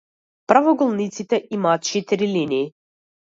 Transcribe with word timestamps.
Правоаголниците 0.51 1.39
имаат 1.57 1.85
четири 1.91 2.31
линии. 2.33 2.65